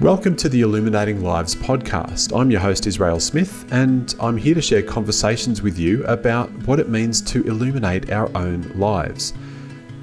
[0.00, 2.32] Welcome to the Illuminating Lives podcast.
[2.38, 6.78] I'm your host, Israel Smith, and I'm here to share conversations with you about what
[6.78, 9.34] it means to illuminate our own lives,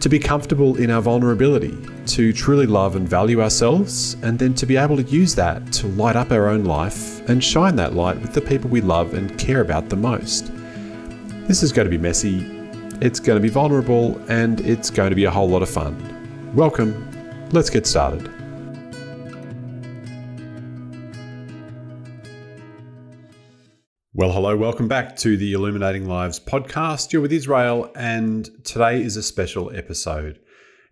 [0.02, 1.78] to be comfortable in our vulnerability,
[2.08, 5.88] to truly love and value ourselves, and then to be able to use that to
[5.88, 9.40] light up our own life and shine that light with the people we love and
[9.40, 10.52] care about the most.
[11.48, 12.46] This is going to be messy,
[13.02, 16.54] it's going to be vulnerable, and it's going to be a whole lot of fun.
[16.54, 17.50] Welcome.
[17.52, 18.30] Let's get started.
[24.18, 27.12] Well, hello, welcome back to the Illuminating Lives podcast.
[27.12, 30.40] You're with Israel, and today is a special episode.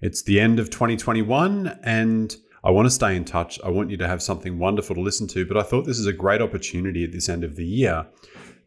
[0.01, 3.61] It's the end of 2021, and I want to stay in touch.
[3.63, 6.05] I want you to have something wonderful to listen to, but I thought this is
[6.05, 8.07] a great opportunity at this end of the year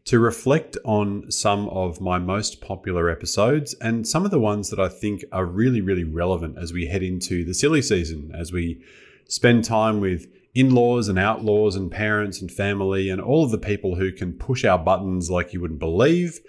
[0.05, 4.79] to reflect on some of my most popular episodes and some of the ones that
[4.79, 8.81] I think are really, really relevant as we head into the silly season, as we
[9.27, 10.25] spend time with
[10.57, 14.33] in laws and outlaws and parents and family and all of the people who can
[14.33, 16.39] push our buttons like you wouldn't believe.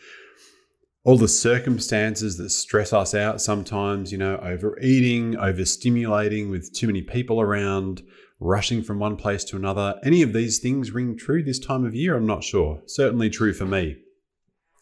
[1.05, 7.03] All the circumstances that stress us out sometimes, you know, overeating, overstimulating with too many
[7.03, 8.03] people around,
[8.41, 10.01] rushing from one place to another.
[10.03, 12.17] Any of these things ring true this time of year?
[12.17, 12.81] I'm not sure.
[12.87, 13.99] Certainly true for me.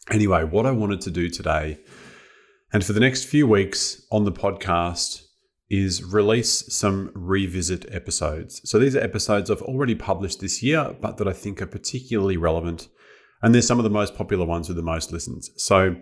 [0.08, 1.78] Anyway, what I wanted to do today
[2.72, 5.25] and for the next few weeks on the podcast
[5.68, 8.60] is release some revisit episodes.
[8.68, 12.36] So these are episodes I've already published this year, but that I think are particularly
[12.36, 12.88] relevant.
[13.42, 15.50] And they're some of the most popular ones with the most listens.
[15.56, 15.96] So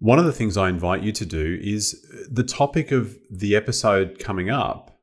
[0.00, 3.54] one of the things I invite you to do is uh, the topic of the
[3.54, 4.98] episode coming up.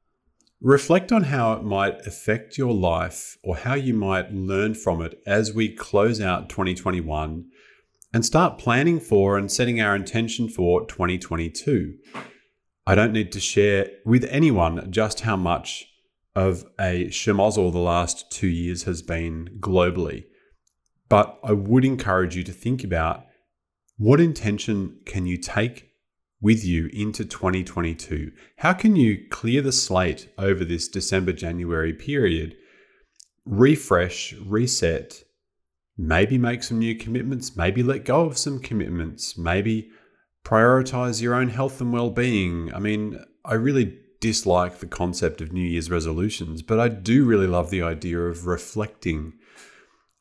[0.60, 5.22] Reflect on how it might affect your life or how you might learn from it
[5.26, 7.46] as we close out 2021
[8.12, 11.94] and start planning for and setting our intention for 2022.
[12.88, 15.90] I don't need to share with anyone just how much
[16.34, 20.24] of a shemozzle the last two years has been globally.
[21.10, 23.26] But I would encourage you to think about
[23.98, 25.90] what intention can you take
[26.40, 28.32] with you into 2022?
[28.60, 32.56] How can you clear the slate over this December January period,
[33.46, 35.24] refresh, reset,
[35.98, 39.90] maybe make some new commitments, maybe let go of some commitments, maybe
[40.44, 42.74] prioritize your own health and well being.
[42.74, 47.48] I mean, I really dislike the concept of New Year's resolutions, but I do really
[47.48, 49.34] love the idea of reflecting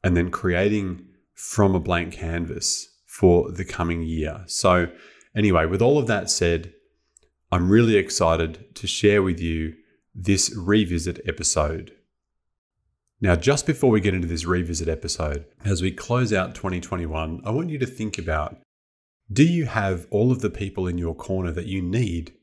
[0.02, 4.44] and then creating from a blank canvas for the coming year.
[4.46, 4.88] So,
[5.34, 6.72] anyway, with all of that said,
[7.50, 9.74] I'm really excited to share with you
[10.14, 11.92] this revisit episode.
[13.20, 17.50] Now, just before we get into this revisit episode, as we close out 2021, I
[17.50, 18.58] want you to think about
[19.32, 22.34] do you have all of the people in your corner that you need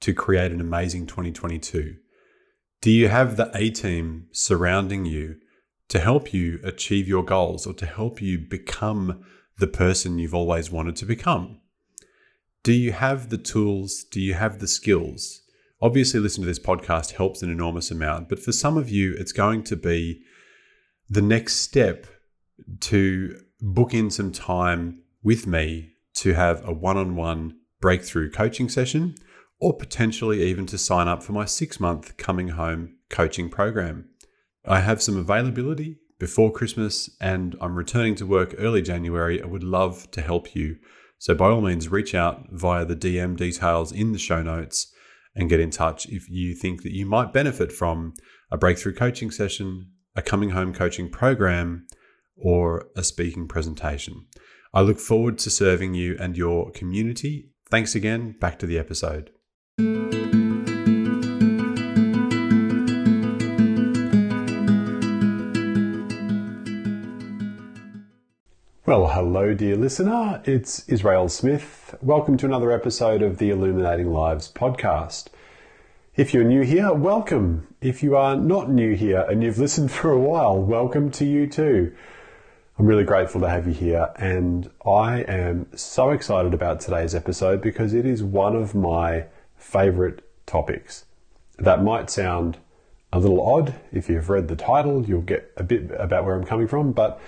[0.00, 1.96] to create an amazing 2022?
[2.80, 5.36] Do you have the A team surrounding you
[5.88, 9.24] to help you achieve your goals or to help you become
[9.58, 11.60] the person you've always wanted to become?
[12.62, 14.04] Do you have the tools?
[14.04, 15.42] Do you have the skills?
[15.80, 19.32] Obviously, listening to this podcast helps an enormous amount, but for some of you, it's
[19.32, 20.22] going to be
[21.08, 22.06] the next step
[22.80, 28.68] to book in some time with me to have a one on one breakthrough coaching
[28.68, 29.14] session,
[29.60, 34.08] or potentially even to sign up for my six month coming home coaching program.
[34.64, 39.42] I have some availability before Christmas and I'm returning to work early January.
[39.42, 40.76] I would love to help you.
[41.18, 44.92] So, by all means, reach out via the DM details in the show notes
[45.34, 48.14] and get in touch if you think that you might benefit from
[48.50, 51.86] a breakthrough coaching session, a coming home coaching program,
[52.36, 54.26] or a speaking presentation.
[54.74, 57.48] I look forward to serving you and your community.
[57.70, 58.32] Thanks again.
[58.38, 59.30] Back to the episode.
[68.84, 70.42] Well, hello, dear listener.
[70.44, 71.94] It's Israel Smith.
[72.02, 75.28] Welcome to another episode of the Illuminating Lives podcast.
[76.14, 77.74] If you're new here, welcome.
[77.80, 81.46] If you are not new here and you've listened for a while, welcome to you
[81.46, 81.94] too.
[82.78, 87.60] I'm really grateful to have you here, and I am so excited about today's episode
[87.60, 89.24] because it is one of my
[89.56, 91.04] favorite topics.
[91.58, 92.58] That might sound
[93.12, 93.74] a little odd.
[93.90, 97.20] If you've read the title, you'll get a bit about where I'm coming from, but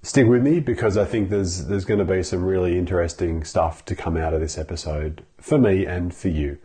[0.00, 3.84] stick with me because I think there's there's going to be some really interesting stuff
[3.84, 6.56] to come out of this episode for me and for you.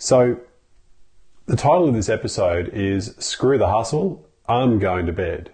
[0.00, 0.40] So,
[1.46, 5.52] the title of this episode is Screw the Hustle, I'm Going to Bed.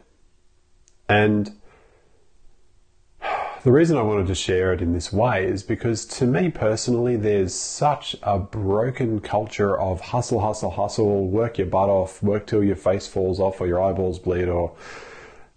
[1.07, 1.59] And
[3.65, 7.15] the reason I wanted to share it in this way is because to me personally,
[7.15, 12.65] there's such a broken culture of hustle, hustle, hustle, work your butt off, work till
[12.65, 14.75] your face falls off or your eyeballs bleed or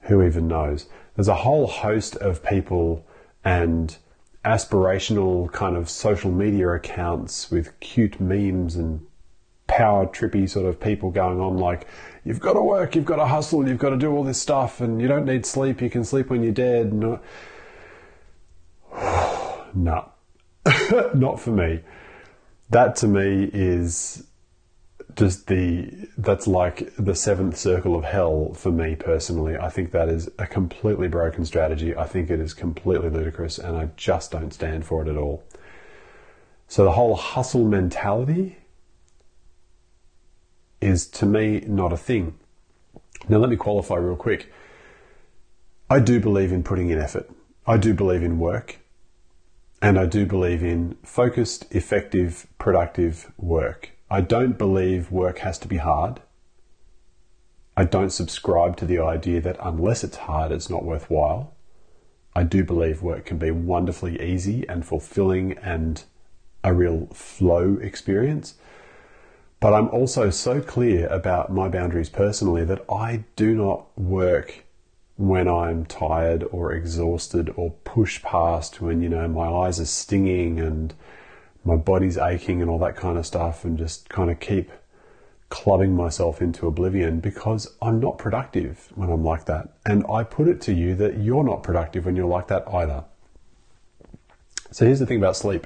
[0.02, 0.88] who even knows.
[1.16, 3.04] There's a whole host of people
[3.44, 3.98] and
[4.44, 9.04] aspirational kind of social media accounts with cute memes and
[9.66, 11.88] power trippy sort of people going on like
[12.24, 14.80] you've got to work you've got to hustle you've got to do all this stuff
[14.80, 17.20] and you don't need sleep you can sleep when you're dead no
[19.76, 20.10] no
[21.14, 21.82] not for me
[22.70, 24.26] that to me is
[25.16, 29.56] just the that's like the seventh circle of hell for me personally.
[29.56, 31.96] I think that is a completely broken strategy.
[31.96, 35.44] I think it is completely ludicrous, and I just don't stand for it at all.
[36.68, 38.58] So the whole hustle mentality
[40.82, 42.38] is to me not a thing.
[43.30, 44.52] Now let me qualify real quick.
[45.90, 47.30] I do believe in putting in effort.
[47.66, 48.80] I do believe in work.
[49.82, 53.92] And I do believe in focused, effective, productive work.
[54.10, 56.22] I don't believe work has to be hard.
[57.78, 61.54] I don't subscribe to the idea that unless it's hard, it's not worthwhile.
[62.36, 66.04] I do believe work can be wonderfully easy and fulfilling and
[66.64, 68.56] a real flow experience.
[69.60, 74.65] But I'm also so clear about my boundaries personally that I do not work
[75.18, 80.60] when I'm tired or exhausted or push past when, you know, my eyes are stinging
[80.60, 80.94] and
[81.64, 84.72] my body's aching and all that kind of stuff and just kind of keep
[85.50, 89.70] clubbing myself into oblivion because I'm not productive when I'm like that.
[89.86, 93.06] And I put it to you that you're not productive when you're like that either.
[94.72, 95.66] So here's the thing about sleep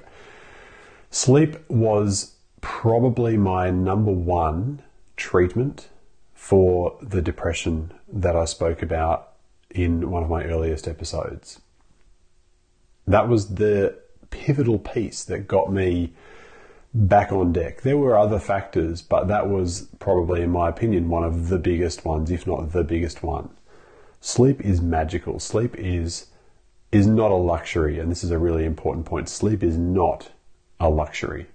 [1.09, 4.83] sleep was probably my number one
[5.17, 5.89] treatment
[6.35, 9.28] for the depression that I spoke about
[9.69, 11.61] in one of my earliest episodes.
[13.07, 13.97] That was the
[14.29, 16.13] pivotal piece that got me
[16.93, 17.81] back on deck.
[17.81, 22.05] There were other factors, but that was probably, in my opinion, one of the biggest
[22.05, 23.49] ones, if not the biggest one.
[24.21, 25.39] Sleep is magical.
[25.39, 26.27] Sleep is
[26.91, 29.29] is not a luxury, and this is a really important point.
[29.29, 30.31] Sleep is not
[30.79, 31.45] a luxury.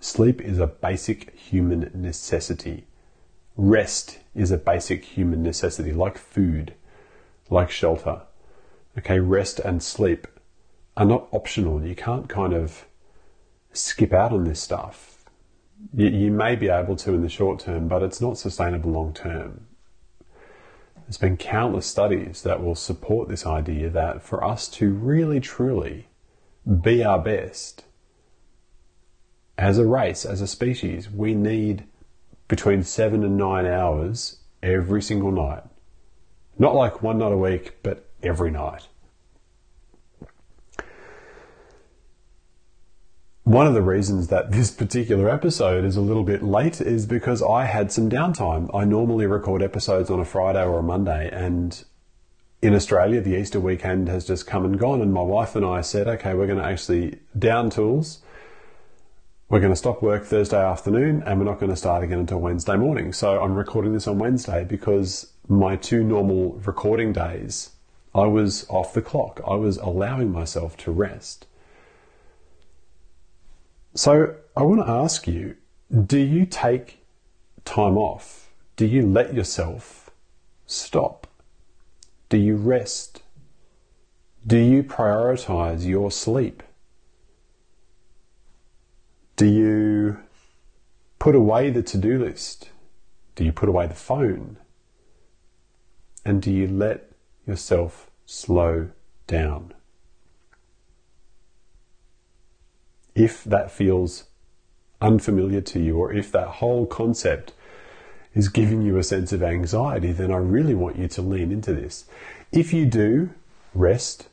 [0.00, 2.84] Sleep is a basic human necessity.
[3.56, 6.74] Rest is a basic human necessity, like food,
[7.50, 8.22] like shelter.
[8.98, 10.26] Okay, rest and sleep
[10.96, 11.84] are not optional.
[11.84, 12.86] You can't kind of
[13.72, 15.24] skip out on this stuff.
[15.92, 19.12] You, you may be able to in the short term, but it's not sustainable long
[19.12, 19.66] term.
[21.06, 26.08] There's been countless studies that will support this idea that for us to really truly
[26.82, 27.84] be our best
[29.58, 31.84] as a race, as a species, we need
[32.48, 35.62] between seven and nine hours every single night.
[36.58, 38.88] Not like one night a week, but every night.
[43.44, 47.42] One of the reasons that this particular episode is a little bit late is because
[47.42, 48.68] I had some downtime.
[48.74, 51.84] I normally record episodes on a Friday or a Monday, and
[52.60, 55.82] in Australia, the Easter weekend has just come and gone, and my wife and I
[55.82, 58.20] said, okay, we're going to actually down tools.
[59.48, 62.40] We're going to stop work Thursday afternoon, and we're not going to start again until
[62.40, 63.12] Wednesday morning.
[63.12, 67.70] So I'm recording this on Wednesday because my two normal recording days,
[68.14, 69.40] I was off the clock.
[69.46, 71.46] I was allowing myself to rest.
[73.94, 75.56] So I want to ask you
[76.06, 77.04] do you take
[77.64, 78.50] time off?
[78.74, 80.10] Do you let yourself
[80.66, 81.26] stop?
[82.28, 83.22] Do you rest?
[84.46, 86.62] Do you prioritize your sleep?
[89.36, 90.18] Do you
[91.18, 92.70] put away the to do list?
[93.34, 94.56] Do you put away the phone?
[96.26, 97.10] And do you let
[97.46, 98.90] yourself slow
[99.26, 99.72] down?
[103.16, 104.24] if that feels
[105.00, 107.52] unfamiliar to you or if that whole concept
[108.34, 111.72] is giving you a sense of anxiety, then I really want you to lean into
[111.72, 112.04] this.
[112.52, 113.30] If you do
[113.74, 114.28] rest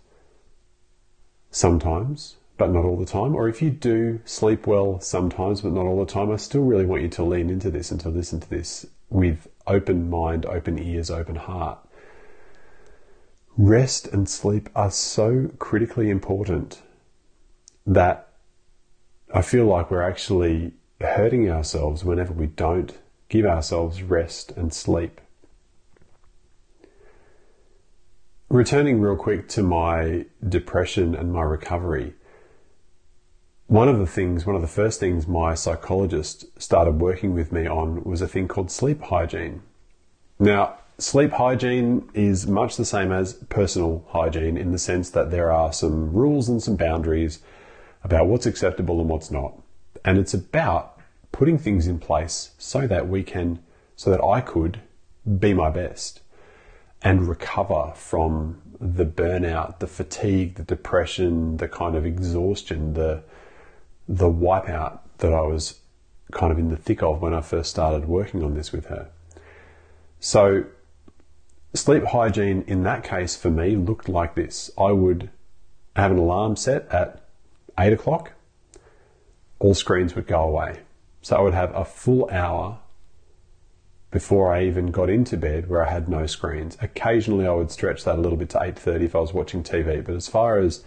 [1.50, 5.86] sometimes, but not all the time, or if you do sleep well sometimes, but not
[5.86, 8.42] all the time, I still really want you to lean into this and to listen
[8.42, 11.80] to this with open mind, open ears, open heart.
[13.58, 16.82] Rest and sleep are so critically important
[17.86, 18.30] that
[19.34, 22.98] I feel like we're actually hurting ourselves whenever we don't
[23.30, 25.20] give ourselves rest and sleep.
[28.50, 32.14] Returning real quick to my depression and my recovery,
[33.74, 37.66] one of the things, one of the first things my psychologist started working with me
[37.66, 39.64] on was a thing called sleep hygiene.
[40.38, 45.52] Now, sleep hygiene is much the same as personal hygiene in the sense that there
[45.52, 47.40] are some rules and some boundaries
[48.04, 49.60] about what's acceptable and what's not.
[50.06, 51.00] And it's about
[51.32, 53.58] putting things in place so that we can,
[53.96, 54.82] so that I could
[55.40, 56.22] be my best
[57.02, 63.24] and recover from the burnout, the fatigue, the depression, the kind of exhaustion, the
[64.08, 65.80] the wipeout that I was
[66.32, 69.10] kind of in the thick of when I first started working on this with her.
[70.20, 70.66] So
[71.74, 74.72] sleep hygiene in that case for me looked like this.
[74.78, 75.30] I would
[75.96, 77.24] have an alarm set at
[77.80, 78.34] eight o'clock.
[79.60, 80.80] All screens would go away.
[81.22, 82.80] So I would have a full hour
[84.12, 86.78] before I even got into bed where I had no screens.
[86.82, 90.02] Occasionally I would stretch that a little bit to 8:30 if I was watching TV,
[90.02, 90.84] but as far as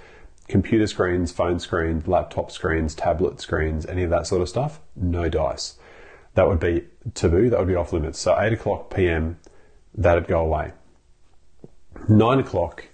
[0.49, 5.29] computer screens, phone screens, laptop screens, tablet screens, any of that sort of stuff, no
[5.29, 5.79] dice.
[6.35, 6.85] That would be
[7.15, 8.19] taboo, that would be off limits.
[8.19, 9.39] So 8 o'clock PM,
[9.95, 10.73] that'd go away.
[12.09, 12.85] 9 o'clock,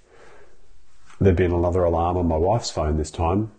[1.21, 3.51] there'd been another alarm on my wife's phone this time.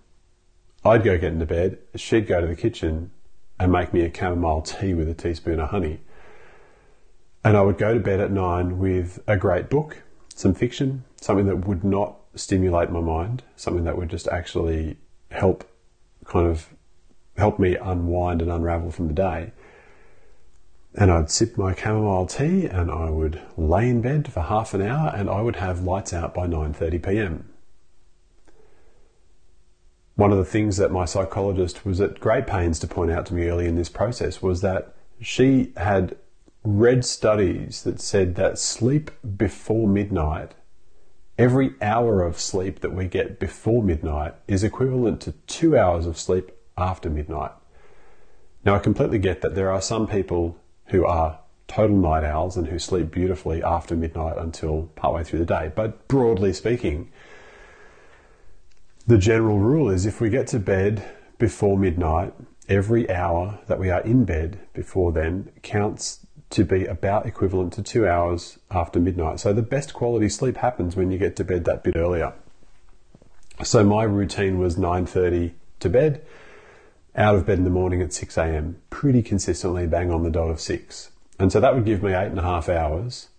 [0.85, 3.11] I'd go get into bed, she'd go to the kitchen
[3.59, 5.99] and make me a chamomile tea with a teaspoon of honey
[7.43, 11.45] and I would go to bed at nine with a great book, some fiction, something
[11.47, 14.97] that would not stimulate my mind, something that would just actually
[15.29, 15.69] help
[16.25, 16.69] kind of
[17.37, 19.51] help me unwind and unravel from the day.
[20.95, 24.81] And I'd sip my chamomile tea and I would lay in bed for half an
[24.81, 27.49] hour and I would have lights out by 9:30 p.m.
[30.15, 33.33] One of the things that my psychologist was at great pains to point out to
[33.33, 36.15] me early in this process was that she had
[36.63, 40.53] read studies that said that sleep before midnight,
[41.37, 46.17] every hour of sleep that we get before midnight is equivalent to two hours of
[46.17, 47.51] sleep after midnight.
[48.65, 52.67] Now, I completely get that there are some people who are total night owls and
[52.67, 57.11] who sleep beautifully after midnight until partway through the day, but broadly speaking,
[59.07, 61.03] the general rule is if we get to bed
[61.39, 62.33] before midnight,
[62.69, 66.22] every hour that we are in bed before then counts
[66.53, 69.39] to be about equivalent to two hours after midnight.
[69.39, 72.33] So the best quality sleep happens when you get to bed that bit earlier.
[73.63, 76.23] So my routine was 9:30 to bed,
[77.15, 78.77] out of bed in the morning at 6 a.m.
[78.91, 82.27] Pretty consistently, bang on the dot of six, and so that would give me eight
[82.27, 83.29] and a half hours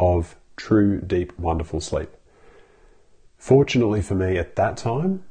[0.00, 2.10] of true, deep, wonderful sleep.
[3.36, 5.22] Fortunately for me at that time,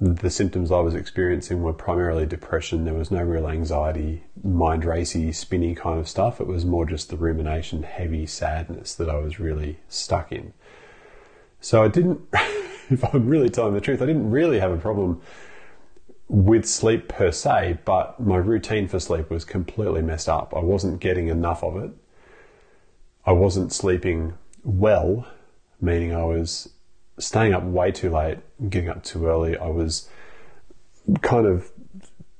[0.00, 2.84] the symptoms I was experiencing were primarily depression.
[2.84, 6.40] There was no real anxiety, mind racy, spinny kind of stuff.
[6.40, 10.52] It was more just the rumination, heavy sadness that I was really stuck in.
[11.60, 12.20] So I didn't,
[12.90, 15.20] if I'm really telling the truth, I didn't really have a problem
[16.28, 20.54] with sleep per se, but my routine for sleep was completely messed up.
[20.54, 21.90] I wasn't getting enough of it.
[23.26, 25.26] I wasn't sleeping well,
[25.80, 26.68] meaning I was
[27.18, 29.56] staying up way too late, getting up too early.
[29.56, 30.08] I was
[31.22, 31.70] kind of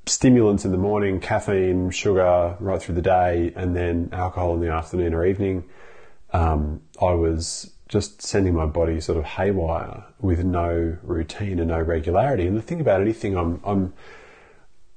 [0.06, 4.70] stimulants in the morning, caffeine, sugar right through the day, and then alcohol in the
[4.70, 5.64] afternoon or evening.
[6.32, 11.80] Um, I was just sending my body sort of haywire with no routine and no
[11.80, 12.46] regularity.
[12.46, 13.94] And the thing about anything I'm, I'm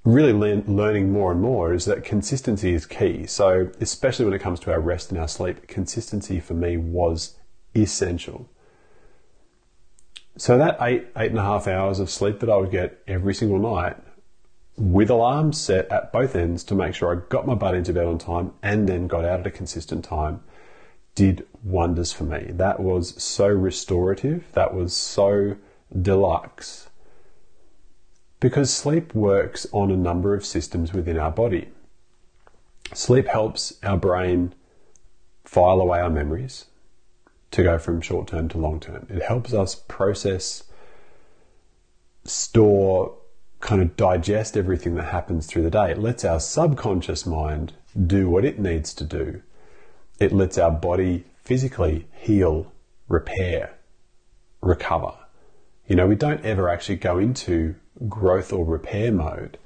[0.03, 3.25] really le- learning more and more is that consistency is key.
[3.27, 7.37] So, especially when it comes to our rest and our sleep, consistency for me was
[7.75, 8.49] essential.
[10.41, 13.35] So that eight, eight and a half hours of sleep that I would get every
[13.35, 13.95] single night
[14.75, 18.07] with alarms set at both ends to make sure I got my butt into bed
[18.07, 20.41] on time and then got out at a consistent time
[21.13, 22.47] did wonders for me.
[22.49, 24.51] That was so restorative.
[24.53, 25.57] That was so
[26.01, 26.89] deluxe.
[28.39, 31.67] Because sleep works on a number of systems within our body.
[32.95, 34.55] Sleep helps our brain
[35.45, 36.65] file away our memories
[37.51, 39.07] to go from short term to long term.
[39.09, 40.63] It helps us process,
[42.23, 43.15] store,
[43.59, 45.91] kind of digest everything that happens through the day.
[45.91, 47.73] It lets our subconscious mind
[48.07, 49.41] do what it needs to do.
[50.19, 52.71] It lets our body physically heal,
[53.07, 53.75] repair,
[54.61, 55.13] recover.
[55.87, 57.75] You know, we don't ever actually go into
[58.07, 59.57] growth or repair mode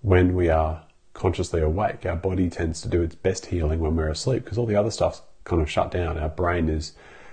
[0.00, 2.06] when we are consciously awake.
[2.06, 4.90] Our body tends to do its best healing when we're asleep because all the other
[4.90, 6.18] stuff's kind of shut down.
[6.18, 6.92] Our brain is,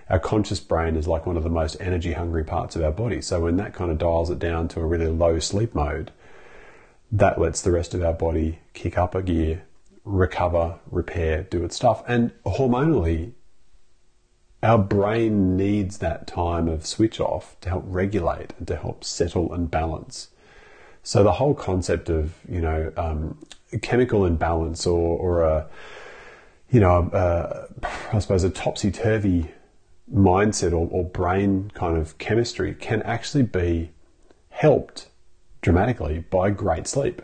[0.09, 3.21] our conscious brain is like one of the most energy hungry parts of our body.
[3.21, 6.11] So when that kind of dials it down to a really low sleep mode,
[7.11, 9.63] that lets the rest of our body kick up a gear,
[10.03, 12.03] recover, repair, do its stuff.
[12.07, 13.33] And hormonally,
[14.61, 19.53] our brain needs that time of switch off to help regulate and to help settle
[19.53, 20.29] and balance.
[21.01, 23.37] So the whole concept of you know um,
[23.81, 25.67] chemical imbalance or or a
[26.71, 27.67] you know, uh,
[28.13, 29.51] I suppose, a topsy turvy
[30.13, 33.91] mindset or, or brain kind of chemistry can actually be
[34.49, 35.07] helped
[35.61, 37.21] dramatically by great sleep.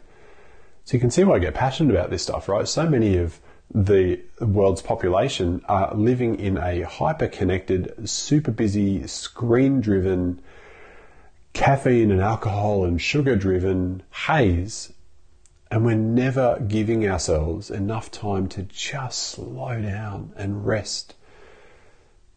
[0.84, 2.68] So you can see why I get passionate about this stuff, right?
[2.68, 3.40] So many of
[3.74, 10.42] the world's population are living in a hyper connected, super busy, screen driven,
[11.54, 14.94] caffeine and alcohol and sugar driven haze.
[15.76, 21.16] And we're never giving ourselves enough time to just slow down and rest,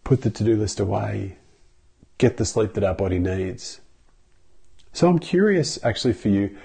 [0.02, 1.36] put the to do list away,
[2.18, 3.80] get the sleep that our body needs.
[4.92, 6.58] So I'm curious actually for you,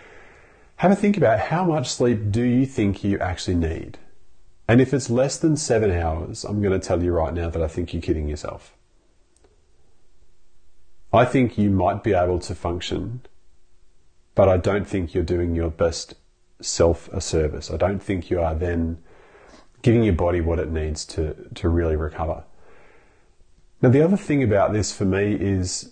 [0.77, 3.99] have a think about how much sleep do you think you actually need?
[4.67, 7.61] And if it's less than seven hours, I'm going to tell you right now that
[7.61, 8.75] I think you're kidding yourself.
[11.13, 13.21] I think you might be able to function,
[14.33, 16.15] but I don't think you're doing your best
[16.65, 17.72] self a service.
[17.72, 18.98] I don't think you are then
[19.82, 22.43] giving your body what it needs to, to really recover.
[23.82, 25.91] Now, the other thing about this for me is,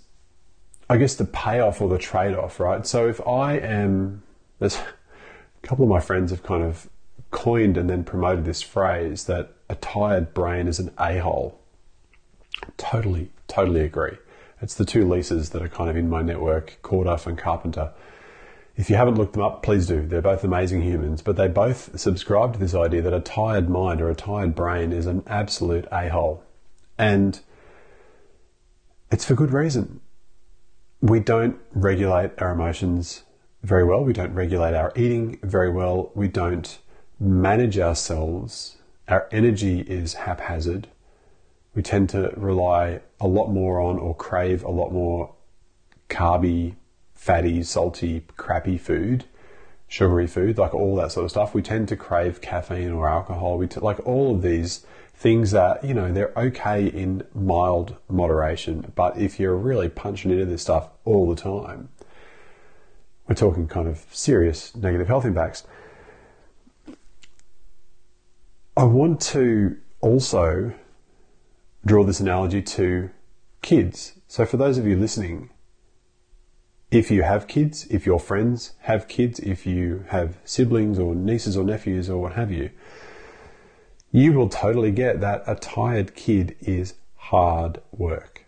[0.90, 2.88] I guess, the payoff or the trade off, right?
[2.88, 4.24] So if I am,
[4.60, 4.86] there's a
[5.62, 6.90] couple of my friends have kind of
[7.32, 11.60] coined and then promoted this phrase that a tired brain is an a hole.
[12.78, 14.18] Totally, totally agree.
[14.62, 17.92] It's the two leases that are kind of in my network, Corduff and Carpenter.
[18.76, 20.06] If you haven't looked them up, please do.
[20.06, 24.02] They're both amazing humans, but they both subscribe to this idea that a tired mind
[24.02, 26.44] or a tired brain is an absolute a hole.
[26.98, 27.40] And
[29.12, 30.00] it's for good reason.
[31.02, 33.24] We don't regulate our emotions
[33.64, 34.04] very well.
[34.04, 36.12] We don't regulate our eating very well.
[36.16, 36.80] We don't
[37.22, 40.88] manage ourselves, our energy is haphazard.
[41.76, 45.36] We tend to rely a lot more on or crave a lot more
[46.10, 46.76] carby,
[47.22, 49.26] fatty, salty, crappy food,
[49.88, 51.54] sugary food, like all that sort of stuff.
[51.54, 53.60] We tend to crave caffeine or alcohol.
[53.60, 58.92] We t- like all of these things that, you know, they're okay in mild moderation.
[58.96, 61.90] But if you're really punching into this stuff all the time,
[63.28, 65.64] we're talking kind of serious negative health impacts.
[68.76, 70.74] I want to also
[71.86, 73.12] draw this analogy to
[73.62, 74.14] kids.
[74.28, 75.51] So, for those of you listening,
[76.92, 81.56] if you have kids, if your friends have kids, if you have siblings or nieces
[81.56, 82.70] or nephews or what have you,
[84.12, 88.46] you will totally get that a tired kid is hard work.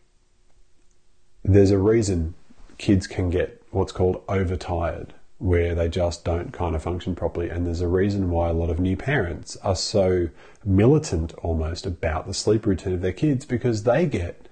[1.42, 2.36] There's a reason
[2.78, 7.50] kids can get what's called overtired where they just don't kind of function properly.
[7.50, 10.30] And there's a reason why a lot of new parents are so
[10.66, 14.48] militant almost about the sleep routine of their kids because they get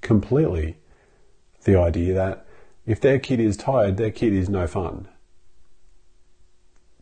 [0.00, 0.76] completely
[1.64, 2.46] the idea that
[2.86, 5.08] if their kid is tired, their kid is no fun.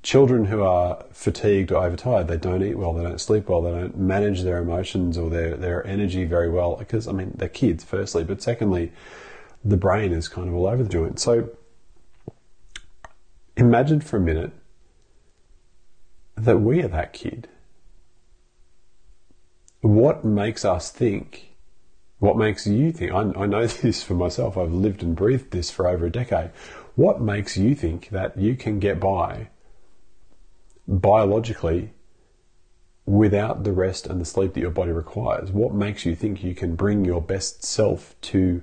[0.03, 3.71] Children who are fatigued or overtired, they don't eat well, they don't sleep well, they
[3.71, 7.85] don't manage their emotions or their, their energy very well because, I mean, they're kids,
[7.85, 8.93] firstly, but secondly,
[9.62, 11.19] the brain is kind of all over the joint.
[11.19, 11.51] So
[13.61, 14.53] Imagine for a minute
[16.35, 17.47] that we are that kid.
[19.83, 21.49] What makes us think?
[22.20, 23.12] What makes you think?
[23.12, 24.56] I, I, know this for myself.
[24.56, 26.50] I've lived and breathed this for over a decade.
[26.94, 29.48] What makes you think that you can get by
[30.87, 31.92] biologically
[33.06, 35.50] without the rest and the sleep that your body requires?
[35.50, 38.62] What makes you think you can bring your best self to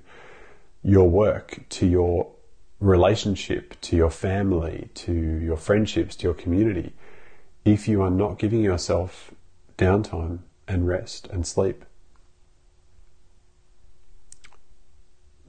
[0.84, 2.32] your work, to your
[2.80, 6.93] relationship, to your family, to your friendships, to your community,
[7.65, 9.32] if you are not giving yourself
[9.80, 11.84] downtime and rest and sleep.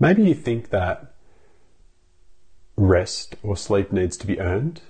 [0.01, 1.15] Maybe you think that
[2.77, 4.81] rest or sleep needs to be earned,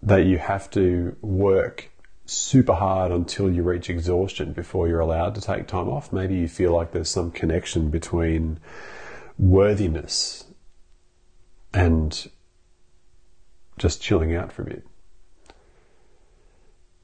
[0.00, 1.90] that you have to work
[2.24, 6.12] super hard until you reach exhaustion before you're allowed to take time off.
[6.12, 8.60] Maybe you feel like there's some connection between
[9.38, 10.44] worthiness
[11.74, 12.30] and
[13.78, 14.86] just chilling out for a bit.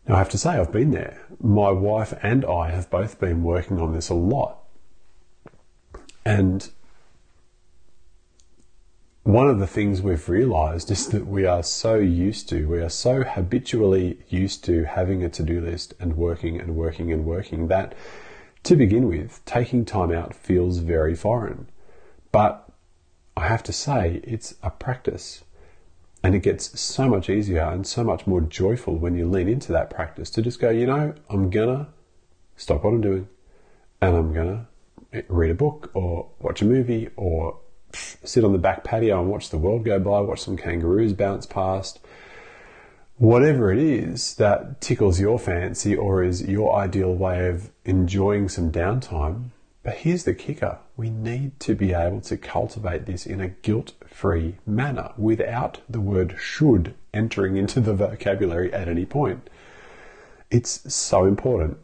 [0.07, 1.21] Now, I have to say, I've been there.
[1.41, 4.59] My wife and I have both been working on this a lot.
[6.29, 6.71] And
[9.23, 12.91] one of the things we've realized is that we are so used to, we are
[12.91, 17.69] so habitually used to having a to do list and working and working and working
[17.69, 17.95] that
[18.65, 21.71] to begin with, taking time out feels very foreign.
[22.31, 22.69] But
[23.35, 25.45] I have to say, it's a practice.
[26.23, 29.73] And it gets so much easier and so much more joyful when you lean into
[29.73, 31.89] that practice to just go, you know, I'm gonna
[32.55, 33.29] stop what I'm doing
[34.03, 34.69] and I'm gonna
[35.29, 37.59] read a book or watch a movie or
[37.93, 41.47] sit on the back patio and watch the world go by, watch some kangaroos bounce
[41.47, 41.99] past,
[43.17, 48.71] whatever it is that tickles your fancy or is your ideal way of enjoying some
[48.71, 49.51] downtime.
[49.83, 53.93] But here's the kicker we need to be able to cultivate this in a guilt
[54.07, 59.49] free manner without the word should entering into the vocabulary at any point.
[60.51, 61.79] It's so important.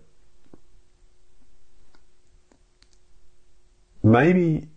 [4.05, 4.69] Maybe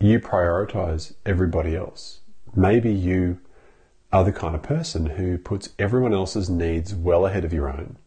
[0.00, 2.20] you prioritize everybody else.
[2.56, 3.40] Maybe you
[4.10, 7.98] are the kind of person who puts everyone else's needs well ahead of your own.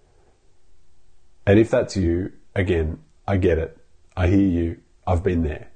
[1.45, 3.77] And if that's you, again, I get it.
[4.17, 4.77] I hear you.
[5.05, 5.69] I've been there.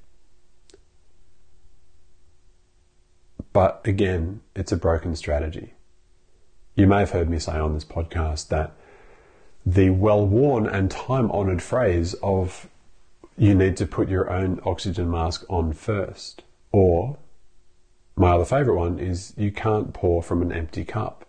[3.53, 5.75] But again, it's a broken strategy.
[6.73, 8.71] You may have heard me say on this podcast that
[9.63, 12.67] the well worn and time honoured phrase of
[13.39, 17.17] you need to put your own oxygen mask on first, or
[18.17, 21.25] my other favourite one is you can't pour from an empty cup.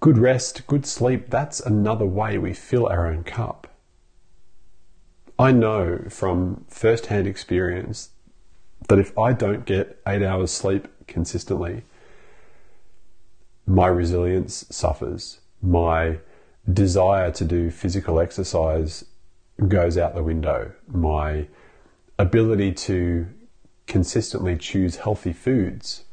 [0.00, 3.66] Good rest, good sleep, that's another way we fill our own cup.
[5.38, 8.08] I know from first hand experience
[8.88, 11.82] that if I don't get eight hours sleep consistently,
[13.66, 15.40] my resilience suffers.
[15.60, 16.20] My
[16.72, 19.04] desire to do physical exercise
[19.68, 20.72] goes out the window.
[20.86, 21.48] My
[22.18, 23.26] ability to
[23.86, 26.04] consistently choose healthy foods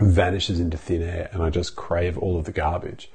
[0.00, 3.10] vanishes into thin air and I just crave all of the garbage.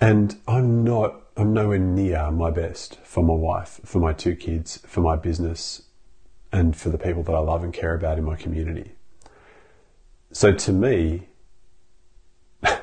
[0.00, 4.78] And I'm not, I'm nowhere near my best for my wife, for my two kids,
[4.86, 5.82] for my business,
[6.52, 8.92] and for the people that I love and care about in my community.
[10.30, 11.28] So to me,
[12.62, 12.78] I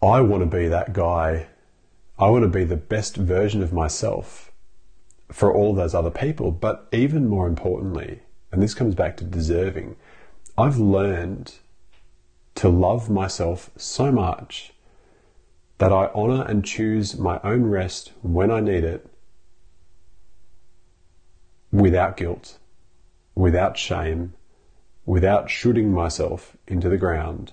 [0.00, 1.46] want to be that guy.
[2.18, 4.52] I want to be the best version of myself
[5.32, 6.52] for all those other people.
[6.52, 8.20] But even more importantly,
[8.52, 9.96] and this comes back to deserving,
[10.56, 11.54] I've learned
[12.56, 14.72] to love myself so much
[15.78, 19.06] that I honor and choose my own rest when I need it
[21.72, 22.58] without guilt,
[23.34, 24.34] without shame,
[25.04, 27.52] without shooting myself into the ground.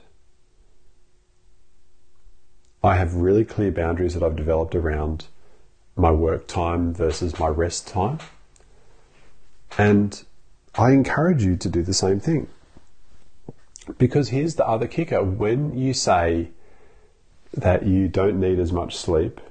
[2.83, 5.27] I have really clear boundaries that I've developed around
[5.95, 8.19] my work time versus my rest time.
[9.77, 10.23] And
[10.75, 12.47] I encourage you to do the same thing.
[13.97, 16.49] Because here's the other kicker when you say
[17.53, 19.41] that you don't need as much sleep,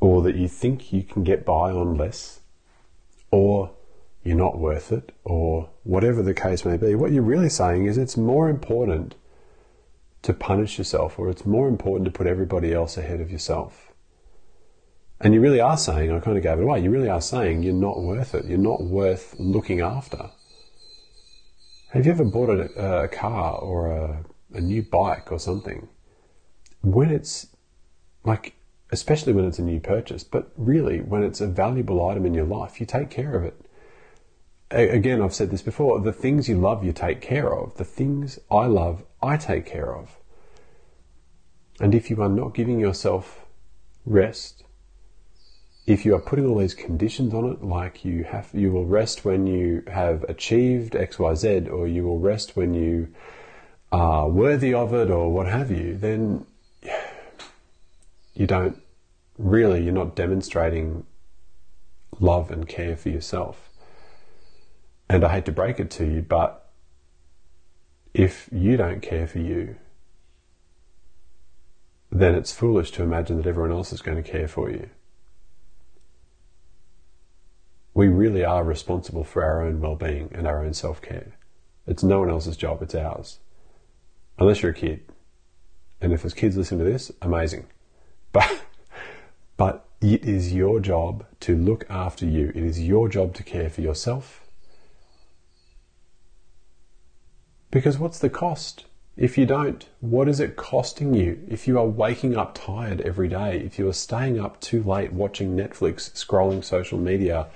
[0.00, 2.40] or that you think you can get by on less,
[3.30, 3.70] or
[4.24, 7.98] you're not worth it, or whatever the case may be, what you're really saying is
[7.98, 9.14] it's more important
[10.22, 13.92] to punish yourself, or it's more important to put everybody else ahead of yourself.
[15.20, 17.62] And you really are saying, I kind of gave it away, you really are saying
[17.62, 18.46] you're not worth it.
[18.46, 20.30] You're not worth looking after.
[21.90, 25.88] Have you ever bought a, a car or a, a new bike or something?
[26.82, 27.48] When it's
[28.24, 28.54] like,
[28.92, 32.46] especially when it's a new purchase, but really when it's a valuable item in your
[32.46, 33.60] life, you take care of it.
[34.70, 37.76] Again, I've said this before the things you love, you take care of.
[37.76, 40.18] The things I love, I take care of.
[41.80, 43.46] And if you are not giving yourself
[44.04, 44.64] rest,
[45.86, 49.24] if you are putting all these conditions on it, like you have, you will rest
[49.24, 53.08] when you have achieved X, Y, Z, or you will rest when you
[53.90, 56.46] are worthy of it, or what have you, then
[58.34, 58.80] you don't
[59.36, 61.04] really, you're not demonstrating
[62.20, 63.68] love and care for yourself.
[65.08, 66.59] And I hate to break it to you, but
[68.14, 69.76] if you don't care for you,
[72.10, 74.90] then it's foolish to imagine that everyone else is going to care for you
[77.94, 81.32] we really are responsible for our own well being and our own self care.
[81.86, 83.38] It's no one else's job, it's ours.
[84.38, 85.02] Unless you're a kid.
[86.00, 87.66] And if there's kids listening to this, amazing.
[88.32, 88.62] But,
[89.56, 92.50] but it is your job to look after you.
[92.50, 94.39] It is your job to care for yourself.
[97.70, 98.84] Because what's the cost?
[99.16, 101.46] If you don't, what is it costing you?
[101.48, 105.12] If you are waking up tired every day, if you are staying up too late
[105.12, 107.48] watching Netflix, scrolling social media,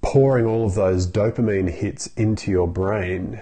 [0.00, 3.40] pouring all of those dopamine hits into your brain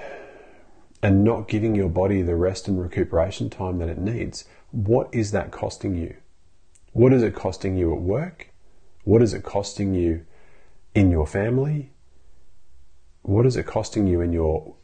[1.03, 5.33] and not giving your body the rest and recuperation time that it needs, what is
[5.33, 6.15] that costing you?
[6.93, 8.53] What is it costing you at work?
[9.05, 10.27] What is it costing you
[10.95, 11.93] in your family?
[13.23, 14.75] What is it costing you in your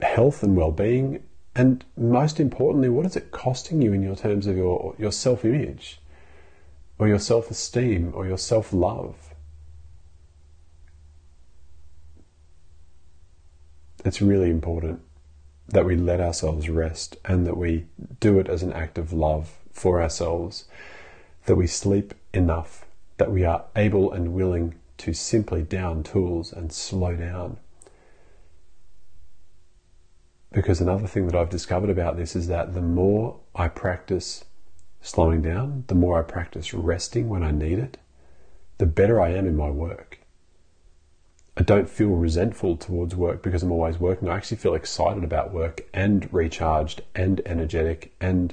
[0.00, 1.22] health and well-being?
[1.54, 6.00] And most importantly, what is it costing you in your terms of your, your self-image
[6.98, 9.34] or your self-esteem or your self-love?
[14.04, 15.00] It's really important.
[15.68, 17.86] that we let ourselves rest and that we
[18.20, 20.64] do it as an act of love for ourselves,
[21.44, 22.86] that we sleep enough,
[23.18, 27.58] that we are able and willing to simply down tools and slow down.
[30.58, 34.44] Because another thing that I've discovered about this is that the more I practice
[35.00, 37.96] slowing down, the more I practice resting when I need it,
[38.78, 40.18] the better I am in my work.
[41.56, 44.28] I don't feel resentful towards work because I'm always working.
[44.28, 48.52] I actually feel excited about work and recharged and energetic and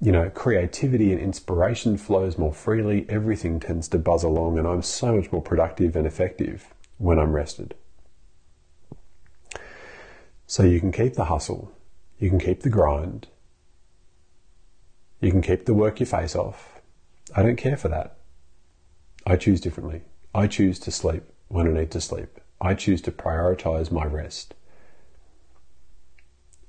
[0.00, 3.06] you know, creativity and inspiration flows more freely.
[3.08, 7.34] Everything tends to buzz along and I'm so much more productive and effective when I'm
[7.34, 7.76] rested.
[10.50, 11.70] So you can keep the hustle,
[12.18, 13.28] you can keep the grind,
[15.20, 16.80] you can keep the work your face off.
[17.36, 18.16] I don't care for that.
[19.24, 20.02] I choose differently.
[20.34, 22.40] I choose to sleep when I need to sleep.
[22.60, 24.54] I choose to prioritize my rest.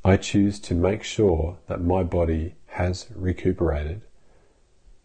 [0.06, 4.04] I choose to make sure that my body has recuperated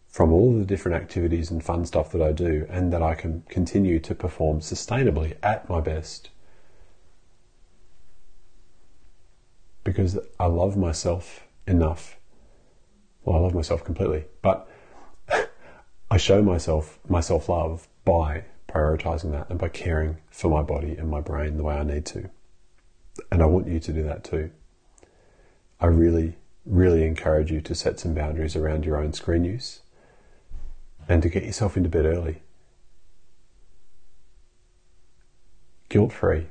[0.07, 3.41] from all the different activities and fun stuff that I do and that I can
[3.49, 6.29] continue to perform sustainably at my best.
[9.87, 12.17] Because I love myself enough.
[13.23, 14.69] Well, I love myself completely, but
[16.11, 20.97] I show myself my self love by prioritizing that and by caring for my body
[20.97, 22.29] and my brain the way I need to.
[23.31, 24.51] And I want you to do that too.
[25.79, 29.79] I really, really encourage you to set some boundaries around your own screen use
[31.07, 32.41] and to get yourself into bed early.
[35.87, 36.47] Guilt free.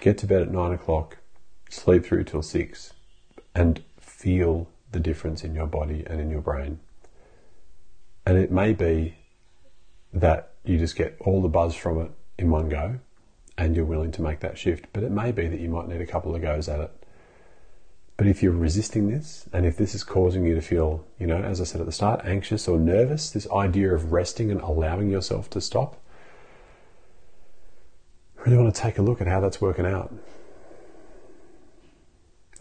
[0.00, 1.16] Get to bed at nine o'clock,
[1.70, 2.92] sleep through till six,
[3.54, 6.80] and feel the difference in your body and in your brain.
[8.26, 9.16] And it may be
[10.12, 12.98] that you just get all the buzz from it in one go
[13.56, 14.86] and you're willing to make that shift.
[14.92, 16.90] But it may be that you might need a couple of goes at it.
[18.16, 21.38] But if you're resisting this, and if this is causing you to feel, you know,
[21.38, 25.10] as I said at the start, anxious or nervous, this idea of resting and allowing
[25.10, 25.98] yourself to stop,
[28.44, 30.12] really want to take a look at how that's working out.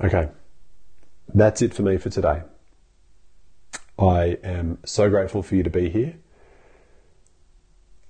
[0.01, 0.29] Okay,
[1.33, 2.41] that's it for me for today.
[3.97, 6.15] I am so grateful for you to be here.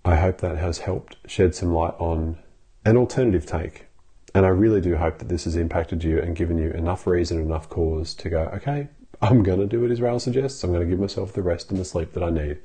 [0.06, 2.38] I hope that has helped shed some light on
[2.86, 3.88] an alternative take.
[4.36, 7.42] And I really do hope that this has impacted you and given you enough reason,
[7.42, 8.90] enough cause to go, okay,
[9.22, 10.64] I'm going to do what Israel suggests.
[10.64, 12.60] I'm going to give myself the rest and the sleep that I need.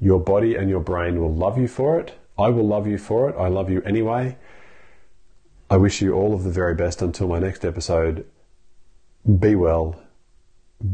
[0.00, 2.18] Your body and your brain will love you for it.
[2.38, 3.36] I will love you for it.
[3.36, 4.38] I love you anyway.
[5.72, 8.26] I wish you all of the very best until my next episode.
[9.38, 10.02] Be well,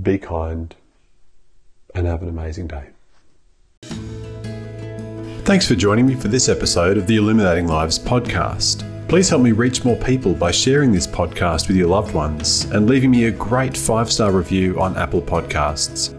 [0.02, 0.74] be kind,
[1.94, 2.90] and have an amazing day.
[5.44, 8.84] Thanks for joining me for this episode of the Illuminating Lives podcast.
[9.08, 12.86] Please help me reach more people by sharing this podcast with your loved ones and
[12.86, 16.12] leaving me a great five star review on Apple Podcasts.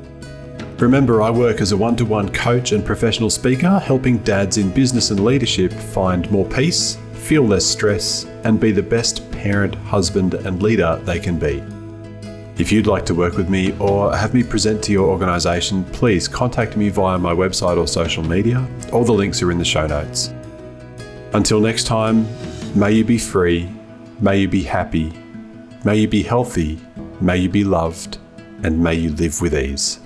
[0.82, 4.72] Remember, I work as a one to one coach and professional speaker, helping dads in
[4.72, 10.34] business and leadership find more peace, feel less stress, and be the best parent, husband,
[10.34, 11.62] and leader they can be.
[12.58, 16.26] If you'd like to work with me or have me present to your organisation, please
[16.26, 18.66] contact me via my website or social media.
[18.94, 20.34] All the links are in the show notes.
[21.34, 22.26] Until next time,
[22.74, 23.70] may you be free,
[24.22, 25.12] may you be happy,
[25.84, 26.80] may you be healthy,
[27.20, 28.20] may you be loved,
[28.64, 30.00] and may you live with ease.